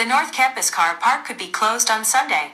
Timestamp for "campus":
0.32-0.70